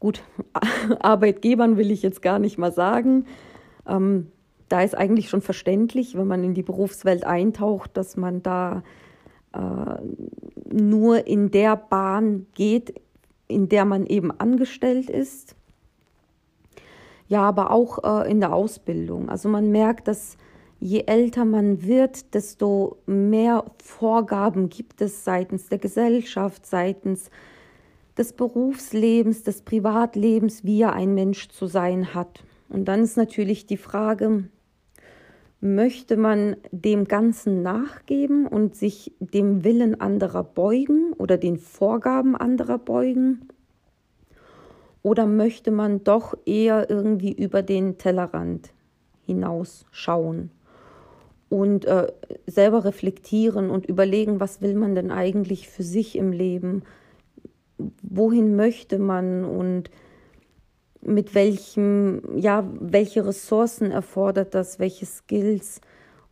gut, 0.00 0.22
Arbeitgebern 1.00 1.76
will 1.76 1.90
ich 1.90 2.02
jetzt 2.02 2.22
gar 2.22 2.38
nicht 2.38 2.56
mal 2.56 2.72
sagen. 2.72 3.26
Ähm, 3.86 4.28
da 4.68 4.82
ist 4.82 4.96
eigentlich 4.96 5.28
schon 5.28 5.42
verständlich, 5.42 6.16
wenn 6.16 6.26
man 6.26 6.44
in 6.44 6.54
die 6.54 6.62
Berufswelt 6.62 7.24
eintaucht, 7.24 7.96
dass 7.96 8.16
man 8.16 8.42
da 8.42 8.82
äh, 9.52 10.72
nur 10.72 11.26
in 11.26 11.50
der 11.50 11.76
Bahn 11.76 12.46
geht, 12.54 13.00
in 13.46 13.68
der 13.68 13.84
man 13.84 14.06
eben 14.06 14.30
angestellt 14.30 15.08
ist. 15.08 15.56
Ja, 17.28 17.42
aber 17.42 17.70
auch 17.70 18.22
äh, 18.22 18.30
in 18.30 18.40
der 18.40 18.52
Ausbildung. 18.52 19.28
Also 19.28 19.48
man 19.48 19.70
merkt, 19.70 20.08
dass 20.08 20.36
je 20.80 21.04
älter 21.06 21.44
man 21.44 21.82
wird, 21.82 22.34
desto 22.34 22.98
mehr 23.06 23.64
Vorgaben 23.82 24.68
gibt 24.68 25.00
es 25.00 25.24
seitens 25.24 25.68
der 25.68 25.78
Gesellschaft, 25.78 26.66
seitens 26.66 27.30
des 28.16 28.32
Berufslebens, 28.32 29.42
des 29.42 29.62
Privatlebens, 29.62 30.64
wie 30.64 30.82
er 30.82 30.92
ein 30.92 31.14
Mensch 31.14 31.48
zu 31.48 31.66
sein 31.66 32.14
hat. 32.14 32.44
Und 32.68 32.86
dann 32.86 33.02
ist 33.02 33.16
natürlich 33.16 33.66
die 33.66 33.76
Frage, 33.76 34.44
Möchte 35.60 36.16
man 36.16 36.56
dem 36.70 37.06
Ganzen 37.06 37.62
nachgeben 37.62 38.46
und 38.46 38.76
sich 38.76 39.12
dem 39.18 39.64
Willen 39.64 40.00
anderer 40.00 40.44
beugen 40.44 41.12
oder 41.14 41.36
den 41.36 41.56
Vorgaben 41.56 42.36
anderer 42.36 42.78
beugen? 42.78 43.48
Oder 45.02 45.26
möchte 45.26 45.72
man 45.72 46.04
doch 46.04 46.36
eher 46.44 46.88
irgendwie 46.88 47.32
über 47.32 47.62
den 47.62 47.98
Tellerrand 47.98 48.72
hinausschauen 49.26 50.50
und 51.48 51.86
äh, 51.86 52.12
selber 52.46 52.84
reflektieren 52.84 53.70
und 53.70 53.86
überlegen, 53.86 54.38
was 54.38 54.60
will 54.60 54.74
man 54.74 54.94
denn 54.94 55.10
eigentlich 55.10 55.68
für 55.68 55.82
sich 55.82 56.16
im 56.16 56.30
Leben? 56.30 56.82
Wohin 58.02 58.54
möchte 58.54 58.98
man 58.98 59.44
und 59.44 59.90
mit 61.08 61.34
welchem, 61.34 62.22
ja, 62.36 62.68
welche 62.80 63.26
Ressourcen 63.26 63.90
erfordert 63.90 64.54
das, 64.54 64.78
welche 64.78 65.06
Skills 65.06 65.80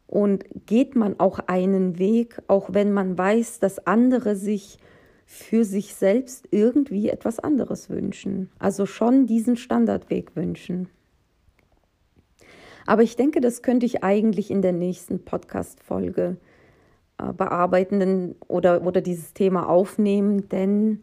und 0.06 0.44
geht 0.66 0.94
man 0.94 1.18
auch 1.18 1.40
einen 1.46 1.98
Weg, 1.98 2.40
auch 2.46 2.68
wenn 2.72 2.92
man 2.92 3.18
weiß, 3.18 3.58
dass 3.60 3.86
andere 3.86 4.36
sich 4.36 4.78
für 5.24 5.64
sich 5.64 5.94
selbst 5.94 6.46
irgendwie 6.52 7.08
etwas 7.08 7.40
anderes 7.40 7.90
wünschen, 7.90 8.50
also 8.60 8.86
schon 8.86 9.26
diesen 9.26 9.56
Standardweg 9.56 10.36
wünschen. 10.36 10.88
Aber 12.86 13.02
ich 13.02 13.16
denke, 13.16 13.40
das 13.40 13.62
könnte 13.62 13.84
ich 13.84 14.04
eigentlich 14.04 14.52
in 14.52 14.62
der 14.62 14.72
nächsten 14.72 15.24
Podcast-Folge 15.24 16.36
äh, 17.18 17.32
bearbeiten 17.32 18.36
oder, 18.46 18.86
oder 18.86 19.00
dieses 19.00 19.32
Thema 19.32 19.68
aufnehmen, 19.68 20.48
denn 20.48 21.02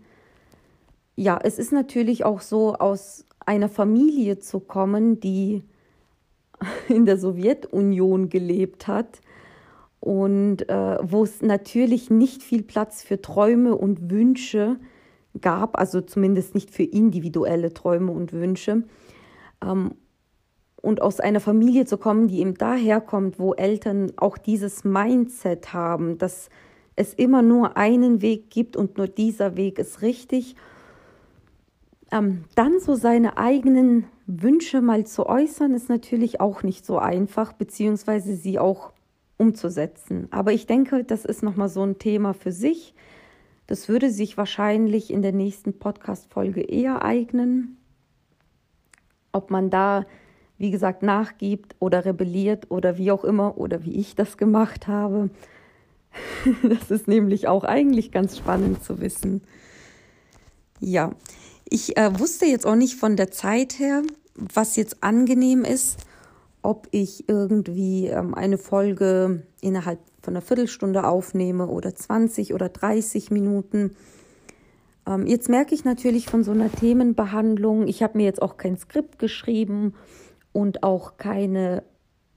ja, 1.15 1.39
es 1.43 1.59
ist 1.59 1.71
natürlich 1.71 2.25
auch 2.25 2.41
so, 2.41 2.75
aus 2.75 3.25
einer 3.45 3.69
Familie 3.69 4.39
zu 4.39 4.59
kommen, 4.59 5.19
die 5.19 5.63
in 6.89 7.05
der 7.05 7.17
Sowjetunion 7.17 8.29
gelebt 8.29 8.87
hat 8.87 9.21
und 9.99 10.69
äh, 10.69 10.97
wo 11.01 11.23
es 11.23 11.41
natürlich 11.41 12.09
nicht 12.09 12.43
viel 12.43 12.63
Platz 12.63 13.03
für 13.03 13.21
Träume 13.21 13.75
und 13.75 14.09
Wünsche 14.11 14.77
gab, 15.39 15.77
also 15.79 16.01
zumindest 16.01 16.55
nicht 16.55 16.71
für 16.71 16.83
individuelle 16.83 17.73
Träume 17.73 18.11
und 18.11 18.33
Wünsche. 18.33 18.83
Ähm, 19.63 19.95
und 20.75 21.01
aus 21.01 21.21
einer 21.21 21.39
Familie 21.39 21.85
zu 21.85 21.97
kommen, 21.97 22.27
die 22.27 22.41
eben 22.41 22.55
daherkommt, 22.55 23.39
wo 23.39 23.53
Eltern 23.53 24.11
auch 24.17 24.37
dieses 24.37 24.83
Mindset 24.83 25.71
haben, 25.71 26.17
dass 26.17 26.49
es 26.97 27.13
immer 27.13 27.41
nur 27.41 27.77
einen 27.77 28.21
Weg 28.21 28.49
gibt 28.49 28.75
und 28.75 28.97
nur 28.97 29.07
dieser 29.07 29.55
Weg 29.55 29.79
ist 29.79 30.01
richtig, 30.01 30.57
ähm, 32.13 32.45
dann 32.55 32.79
so 32.79 32.95
seine 32.95 33.37
eigenen 33.37 34.05
Wünsche 34.27 34.81
mal 34.81 35.05
zu 35.05 35.25
äußern, 35.25 35.73
ist 35.73 35.89
natürlich 35.89 36.39
auch 36.39 36.63
nicht 36.63 36.85
so 36.85 36.97
einfach, 36.99 37.53
beziehungsweise 37.53 38.35
sie 38.35 38.59
auch 38.59 38.93
umzusetzen. 39.37 40.27
Aber 40.31 40.53
ich 40.53 40.67
denke, 40.67 41.03
das 41.03 41.25
ist 41.25 41.43
nochmal 41.43 41.69
so 41.69 41.83
ein 41.83 41.97
Thema 41.97 42.33
für 42.33 42.51
sich. 42.51 42.93
Das 43.67 43.89
würde 43.89 44.09
sich 44.11 44.37
wahrscheinlich 44.37 45.11
in 45.11 45.21
der 45.21 45.33
nächsten 45.33 45.79
Podcast-Folge 45.79 46.61
eher 46.61 47.03
eignen. 47.03 47.77
Ob 49.31 49.49
man 49.49 49.69
da 49.69 50.05
wie 50.57 50.71
gesagt, 50.71 51.03
nachgibt 51.03 51.75
oder 51.79 52.05
rebelliert 52.05 52.71
oder 52.71 52.97
wie 52.97 53.11
auch 53.11 53.25
immer 53.25 53.57
oder 53.57 53.83
wie 53.83 53.95
ich 53.95 54.15
das 54.15 54.37
gemacht 54.37 54.87
habe. 54.87 55.29
Das 56.63 56.91
ist 56.91 57.07
nämlich 57.07 57.47
auch 57.47 57.63
eigentlich 57.63 58.11
ganz 58.11 58.37
spannend 58.37 58.83
zu 58.83 59.01
wissen. 59.01 59.41
Ja, 60.79 61.11
ich 61.73 61.97
äh, 61.97 62.19
wusste 62.19 62.45
jetzt 62.45 62.67
auch 62.67 62.75
nicht 62.75 62.97
von 62.99 63.15
der 63.15 63.31
Zeit 63.31 63.79
her, 63.79 64.03
was 64.35 64.75
jetzt 64.75 65.03
angenehm 65.03 65.65
ist, 65.65 65.97
ob 66.61 66.87
ich 66.91 67.27
irgendwie 67.27 68.05
ähm, 68.09 68.35
eine 68.35 68.59
Folge 68.59 69.41
innerhalb 69.59 69.97
von 70.21 70.35
einer 70.35 70.43
Viertelstunde 70.43 71.03
aufnehme 71.07 71.65
oder 71.65 71.95
20 71.95 72.53
oder 72.53 72.69
30 72.69 73.31
Minuten. 73.31 73.95
Ähm, 75.07 75.25
jetzt 75.25 75.49
merke 75.49 75.73
ich 75.73 75.83
natürlich 75.83 76.27
von 76.27 76.43
so 76.43 76.51
einer 76.51 76.71
Themenbehandlung, 76.71 77.87
ich 77.87 78.03
habe 78.03 78.19
mir 78.19 78.25
jetzt 78.25 78.43
auch 78.43 78.57
kein 78.57 78.77
Skript 78.77 79.17
geschrieben 79.17 79.95
und 80.51 80.83
auch 80.83 81.17
keine 81.17 81.81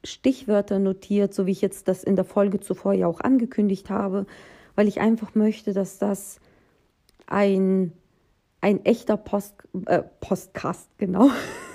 Stichwörter 0.02 0.78
notiert, 0.78 1.35
so 1.35 1.45
wie 1.45 1.52
ich 1.52 1.61
jetzt 1.61 1.88
das 1.88 2.05
in 2.05 2.16
der 2.16 2.25
Folge 2.25 2.61
zuvor 2.61 2.95
ja 2.95 3.07
auch 3.07 3.21
angekündigt 3.21 3.90
habe, 3.90 4.25
weil 4.76 4.88
ich 4.88 4.99
einfach 4.99 5.35
möchte, 5.35 5.75
dass 5.75 5.99
das 5.99 6.40
ein, 7.26 7.93
ein 8.66 8.85
echter 8.85 9.16
Post, 9.16 9.54
äh, 9.87 10.02
Postcast, 10.18 10.90
genau, 10.99 11.30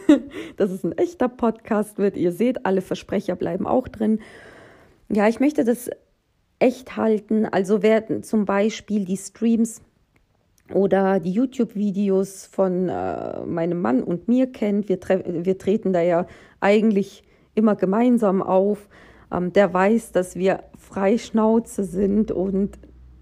dass 0.57 0.71
es 0.71 0.83
ein 0.83 0.91
echter 0.97 1.29
Podcast 1.29 1.97
wird. 1.97 2.17
Ihr 2.17 2.33
seht, 2.33 2.65
alle 2.65 2.81
Versprecher 2.81 3.37
bleiben 3.37 3.65
auch 3.65 3.87
drin. 3.87 4.19
Ja, 5.07 5.29
ich 5.29 5.39
möchte 5.39 5.63
das 5.63 5.89
echt 6.59 6.97
halten. 6.97 7.45
Also 7.45 7.81
werden 7.81 8.23
zum 8.23 8.43
Beispiel 8.43 9.05
die 9.05 9.15
Streams 9.15 9.81
oder 10.73 11.21
die 11.21 11.31
YouTube-Videos 11.31 12.47
von 12.47 12.89
äh, 12.89 13.39
meinem 13.45 13.79
Mann 13.79 14.03
und 14.03 14.27
mir 14.27 14.51
kennt. 14.51 14.89
Wir, 14.89 14.99
wir 14.99 15.57
treten 15.57 15.93
da 15.93 16.01
ja 16.01 16.27
eigentlich 16.59 17.23
immer 17.55 17.77
gemeinsam 17.77 18.41
auf. 18.41 18.89
Ähm, 19.31 19.53
der 19.53 19.73
weiß, 19.73 20.11
dass 20.11 20.35
wir 20.35 20.65
Freischnauze 20.77 21.85
sind 21.85 22.33
und 22.33 22.77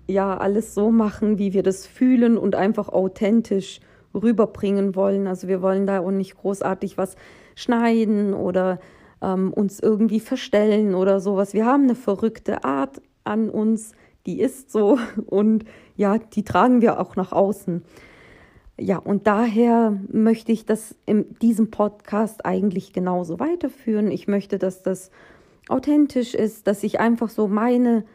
ja 0.09 0.35
alles 0.37 0.73
so 0.73 0.91
machen, 0.91 1.37
wie 1.37 1.53
wir 1.53 1.63
das 1.63 1.85
fühlen 1.85 2.37
und 2.37 2.55
einfach 2.55 2.89
authentisch 2.89 3.79
rüberbringen 4.13 4.95
wollen. 4.95 5.27
Also 5.27 5.47
wir 5.47 5.61
wollen 5.61 5.85
da 5.85 5.99
auch 5.99 6.11
nicht 6.11 6.35
großartig 6.35 6.97
was 6.97 7.15
schneiden 7.55 8.33
oder 8.33 8.79
ähm, 9.21 9.53
uns 9.53 9.79
irgendwie 9.79 10.19
verstellen 10.19 10.95
oder 10.95 11.19
sowas. 11.19 11.53
Wir 11.53 11.65
haben 11.65 11.83
eine 11.83 11.95
verrückte 11.95 12.63
Art 12.63 13.01
an 13.23 13.49
uns, 13.49 13.91
die 14.25 14.39
ist 14.39 14.71
so 14.71 14.97
und 15.25 15.65
ja, 15.95 16.17
die 16.17 16.43
tragen 16.43 16.81
wir 16.81 16.99
auch 16.99 17.15
nach 17.15 17.31
außen. 17.31 17.83
Ja, 18.79 18.97
und 18.97 19.27
daher 19.27 19.99
möchte 20.09 20.53
ich 20.53 20.65
das 20.65 20.95
in 21.05 21.37
diesem 21.39 21.69
Podcast 21.69 22.45
eigentlich 22.45 22.93
genauso 22.93 23.37
weiterführen. 23.39 24.09
Ich 24.09 24.27
möchte, 24.27 24.57
dass 24.57 24.83
das 24.83 25.11
authentisch 25.67 26.33
ist, 26.33 26.65
dass 26.65 26.83
ich 26.83 26.99
einfach 26.99 27.29
so 27.29 27.49
meine 27.49 28.05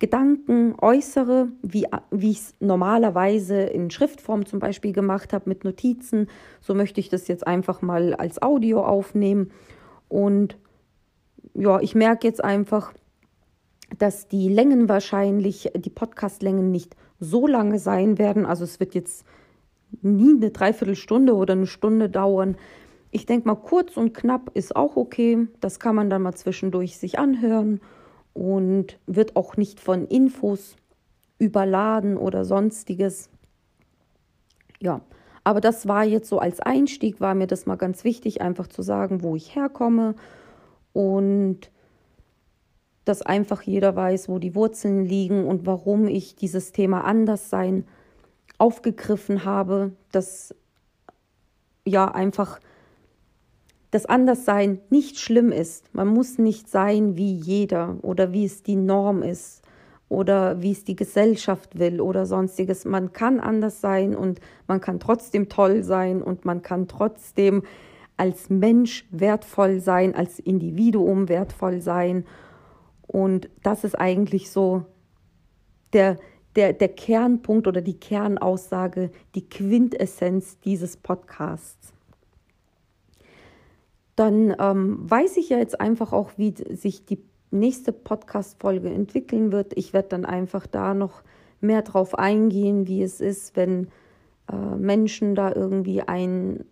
Gedanken 0.00 0.74
äußere, 0.80 1.48
wie, 1.62 1.86
wie 2.10 2.32
ich 2.32 2.38
es 2.38 2.54
normalerweise 2.58 3.62
in 3.62 3.90
Schriftform 3.90 4.44
zum 4.44 4.58
Beispiel 4.58 4.92
gemacht 4.92 5.32
habe 5.32 5.48
mit 5.48 5.64
Notizen. 5.64 6.28
So 6.60 6.74
möchte 6.74 7.00
ich 7.00 7.08
das 7.08 7.28
jetzt 7.28 7.46
einfach 7.46 7.80
mal 7.80 8.14
als 8.14 8.42
Audio 8.42 8.84
aufnehmen. 8.84 9.52
Und 10.08 10.58
ja, 11.54 11.80
ich 11.80 11.94
merke 11.94 12.26
jetzt 12.26 12.42
einfach, 12.42 12.92
dass 13.96 14.26
die 14.26 14.48
Längen 14.48 14.88
wahrscheinlich, 14.88 15.70
die 15.76 15.90
Podcastlängen 15.90 16.72
nicht 16.72 16.96
so 17.20 17.46
lange 17.46 17.78
sein 17.78 18.18
werden. 18.18 18.46
Also 18.46 18.64
es 18.64 18.80
wird 18.80 18.94
jetzt 18.94 19.24
nie 20.02 20.34
eine 20.34 20.50
Dreiviertelstunde 20.50 21.34
oder 21.34 21.52
eine 21.52 21.68
Stunde 21.68 22.10
dauern. 22.10 22.56
Ich 23.12 23.26
denke 23.26 23.46
mal, 23.46 23.54
kurz 23.54 23.96
und 23.96 24.12
knapp 24.12 24.50
ist 24.54 24.74
auch 24.74 24.96
okay. 24.96 25.46
Das 25.60 25.78
kann 25.78 25.94
man 25.94 26.10
dann 26.10 26.22
mal 26.22 26.34
zwischendurch 26.34 26.98
sich 26.98 27.18
anhören 27.20 27.80
und 28.34 28.98
wird 29.06 29.36
auch 29.36 29.56
nicht 29.56 29.80
von 29.80 30.06
Infos 30.06 30.76
überladen 31.38 32.16
oder 32.16 32.44
sonstiges. 32.44 33.30
Ja, 34.80 35.00
aber 35.44 35.60
das 35.60 35.88
war 35.88 36.04
jetzt 36.04 36.28
so 36.28 36.38
als 36.38 36.60
Einstieg, 36.60 37.20
war 37.20 37.34
mir 37.34 37.46
das 37.46 37.66
mal 37.66 37.76
ganz 37.76 38.04
wichtig, 38.04 38.40
einfach 38.42 38.66
zu 38.66 38.82
sagen, 38.82 39.22
wo 39.22 39.36
ich 39.36 39.54
herkomme 39.54 40.14
und 40.92 41.70
dass 43.04 43.22
einfach 43.22 43.62
jeder 43.62 43.94
weiß, 43.94 44.28
wo 44.28 44.38
die 44.38 44.54
Wurzeln 44.54 45.04
liegen 45.04 45.46
und 45.46 45.66
warum 45.66 46.08
ich 46.08 46.36
dieses 46.36 46.72
Thema 46.72 47.04
Anderssein 47.04 47.86
aufgegriffen 48.56 49.44
habe, 49.44 49.92
dass 50.10 50.54
ja 51.84 52.10
einfach 52.10 52.60
das 53.94 54.06
Anderssein 54.06 54.80
nicht 54.90 55.20
schlimm 55.20 55.52
ist. 55.52 55.94
Man 55.94 56.08
muss 56.08 56.36
nicht 56.36 56.68
sein 56.68 57.16
wie 57.16 57.32
jeder 57.32 57.96
oder 58.02 58.32
wie 58.32 58.44
es 58.44 58.64
die 58.64 58.74
Norm 58.74 59.22
ist 59.22 59.62
oder 60.08 60.60
wie 60.60 60.72
es 60.72 60.82
die 60.82 60.96
Gesellschaft 60.96 61.78
will 61.78 62.00
oder 62.00 62.26
sonstiges. 62.26 62.84
Man 62.84 63.12
kann 63.12 63.38
anders 63.38 63.80
sein 63.80 64.16
und 64.16 64.40
man 64.66 64.80
kann 64.80 64.98
trotzdem 64.98 65.48
toll 65.48 65.84
sein 65.84 66.22
und 66.22 66.44
man 66.44 66.60
kann 66.60 66.88
trotzdem 66.88 67.62
als 68.16 68.50
Mensch 68.50 69.06
wertvoll 69.12 69.78
sein, 69.78 70.16
als 70.16 70.40
Individuum 70.40 71.28
wertvoll 71.28 71.80
sein 71.80 72.24
und 73.06 73.48
das 73.62 73.84
ist 73.84 73.94
eigentlich 73.94 74.50
so 74.50 74.86
der, 75.92 76.16
der, 76.56 76.72
der 76.72 76.88
Kernpunkt 76.88 77.68
oder 77.68 77.80
die 77.80 78.00
Kernaussage, 78.00 79.12
die 79.36 79.48
Quintessenz 79.48 80.58
dieses 80.58 80.96
Podcasts. 80.96 81.94
Dann 84.16 84.54
ähm, 84.58 85.10
weiß 85.10 85.36
ich 85.36 85.48
ja 85.48 85.58
jetzt 85.58 85.80
einfach 85.80 86.12
auch, 86.12 86.32
wie 86.36 86.54
sich 86.70 87.04
die 87.04 87.22
nächste 87.50 87.92
Podcast-Folge 87.92 88.90
entwickeln 88.90 89.52
wird. 89.52 89.76
Ich 89.76 89.92
werde 89.92 90.08
dann 90.08 90.24
einfach 90.24 90.66
da 90.66 90.94
noch 90.94 91.22
mehr 91.60 91.82
drauf 91.82 92.18
eingehen, 92.18 92.86
wie 92.86 93.02
es 93.02 93.20
ist, 93.20 93.56
wenn 93.56 93.88
äh, 94.52 94.76
Menschen 94.76 95.34
da 95.34 95.52
irgendwie 95.52 96.02
ein, 96.02 96.64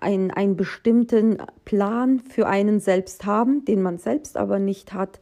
ein, 0.00 0.30
einen 0.30 0.56
bestimmten 0.56 1.38
Plan 1.64 2.20
für 2.20 2.46
einen 2.46 2.80
selbst 2.80 3.26
haben, 3.26 3.64
den 3.64 3.82
man 3.82 3.98
selbst 3.98 4.36
aber 4.36 4.58
nicht 4.58 4.94
hat 4.94 5.20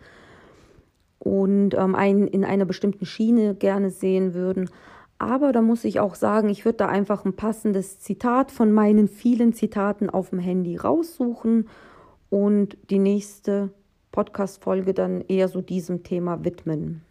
und 1.18 1.74
ähm, 1.74 1.94
einen 1.94 2.28
in 2.28 2.44
einer 2.44 2.64
bestimmten 2.64 3.06
Schiene 3.06 3.54
gerne 3.54 3.90
sehen 3.90 4.34
würden. 4.34 4.70
Aber 5.18 5.52
da 5.52 5.62
muss 5.62 5.84
ich 5.84 6.00
auch 6.00 6.14
sagen, 6.14 6.48
ich 6.48 6.64
würde 6.64 6.78
da 6.78 6.88
einfach 6.88 7.24
ein 7.24 7.34
passendes 7.34 8.00
Zitat 8.00 8.50
von 8.50 8.72
meinen 8.72 9.08
vielen 9.08 9.54
Zitaten 9.54 10.10
auf 10.10 10.30
dem 10.30 10.38
Handy 10.38 10.76
raussuchen 10.76 11.68
und 12.28 12.76
die 12.90 12.98
nächste 12.98 13.70
Podcast-Folge 14.12 14.92
dann 14.92 15.22
eher 15.22 15.48
so 15.48 15.62
diesem 15.62 16.02
Thema 16.02 16.44
widmen. 16.44 17.02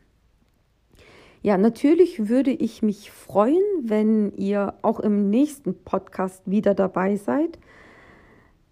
Ja, 1.41 1.57
natürlich 1.57 2.27
würde 2.27 2.51
ich 2.51 2.81
mich 2.81 3.11
freuen, 3.11 3.61
wenn 3.83 4.33
ihr 4.33 4.73
auch 4.81 4.99
im 4.99 5.29
nächsten 5.29 5.75
Podcast 5.83 6.41
wieder 6.45 6.73
dabei 6.73 7.17
seid. 7.17 7.59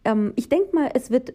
Ähm, 0.03 0.33
ich 0.35 0.49
denke 0.49 0.75
mal, 0.75 0.89
es 0.95 1.11
wird 1.11 1.33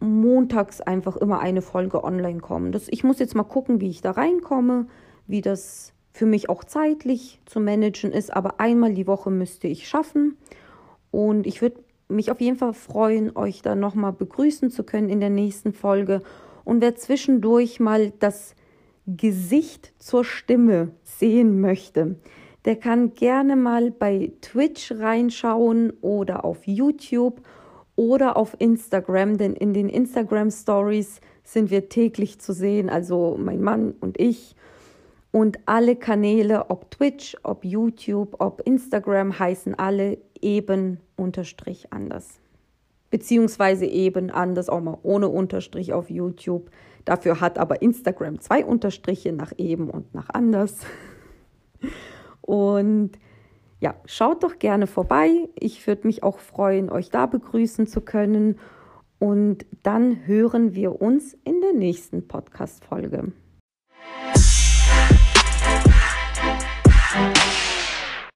montags 0.00 0.80
einfach 0.80 1.16
immer 1.16 1.40
eine 1.40 1.62
Folge 1.62 2.02
online 2.02 2.40
kommen. 2.40 2.72
Das, 2.72 2.88
ich 2.88 3.04
muss 3.04 3.18
jetzt 3.20 3.36
mal 3.36 3.44
gucken, 3.44 3.80
wie 3.80 3.90
ich 3.90 4.00
da 4.00 4.12
reinkomme, 4.12 4.86
wie 5.28 5.42
das 5.42 5.92
für 6.12 6.26
mich 6.26 6.48
auch 6.48 6.64
zeitlich 6.64 7.40
zu 7.46 7.60
managen 7.60 8.12
ist, 8.12 8.34
aber 8.34 8.60
einmal 8.60 8.94
die 8.94 9.06
Woche 9.06 9.30
müsste 9.30 9.68
ich 9.68 9.88
schaffen. 9.88 10.36
Und 11.10 11.46
ich 11.46 11.62
würde 11.62 11.82
mich 12.08 12.30
auf 12.30 12.40
jeden 12.40 12.56
Fall 12.56 12.72
freuen, 12.72 13.36
euch 13.36 13.62
dann 13.62 13.80
nochmal 13.80 14.12
begrüßen 14.12 14.70
zu 14.70 14.84
können 14.84 15.08
in 15.08 15.20
der 15.20 15.30
nächsten 15.30 15.72
Folge. 15.72 16.22
Und 16.64 16.80
wer 16.80 16.96
zwischendurch 16.96 17.80
mal 17.80 18.12
das 18.18 18.54
Gesicht 19.06 19.92
zur 19.98 20.24
Stimme 20.24 20.90
sehen 21.02 21.60
möchte, 21.60 22.16
der 22.64 22.76
kann 22.76 23.14
gerne 23.14 23.56
mal 23.56 23.90
bei 23.90 24.32
Twitch 24.42 24.92
reinschauen 24.92 25.92
oder 26.00 26.44
auf 26.44 26.66
YouTube 26.66 27.40
oder 27.96 28.36
auf 28.36 28.54
Instagram, 28.58 29.38
denn 29.38 29.54
in 29.54 29.72
den 29.72 29.88
Instagram 29.88 30.50
Stories 30.50 31.20
sind 31.42 31.70
wir 31.70 31.88
täglich 31.88 32.38
zu 32.38 32.52
sehen, 32.52 32.90
also 32.90 33.38
mein 33.40 33.62
Mann 33.62 33.94
und 34.00 34.20
ich. 34.20 34.54
Und 35.32 35.58
alle 35.66 35.96
Kanäle, 35.96 36.70
ob 36.70 36.90
Twitch, 36.90 37.36
ob 37.42 37.64
YouTube, 37.64 38.36
ob 38.40 38.62
Instagram, 38.62 39.38
heißen 39.38 39.76
alle 39.76 40.18
eben 40.40 40.98
unterstrich 41.16 41.92
anders. 41.92 42.40
Beziehungsweise 43.10 43.86
eben 43.86 44.30
anders, 44.30 44.68
auch 44.68 44.80
mal 44.80 44.98
ohne 45.02 45.28
Unterstrich 45.28 45.92
auf 45.92 46.10
YouTube. 46.10 46.70
Dafür 47.04 47.40
hat 47.40 47.58
aber 47.58 47.82
Instagram 47.82 48.40
zwei 48.40 48.64
Unterstriche 48.64 49.32
nach 49.32 49.52
eben 49.56 49.88
und 49.88 50.14
nach 50.14 50.30
anders. 50.30 50.78
Und 52.42 53.12
ja, 53.78 53.94
schaut 54.04 54.42
doch 54.42 54.58
gerne 54.58 54.86
vorbei. 54.86 55.48
Ich 55.54 55.86
würde 55.86 56.06
mich 56.06 56.22
auch 56.22 56.38
freuen, 56.38 56.90
euch 56.90 57.10
da 57.10 57.26
begrüßen 57.26 57.86
zu 57.86 58.00
können. 58.00 58.58
Und 59.18 59.66
dann 59.82 60.26
hören 60.26 60.74
wir 60.74 61.00
uns 61.00 61.36
in 61.44 61.60
der 61.60 61.74
nächsten 61.74 62.26
Podcast-Folge. 62.26 63.32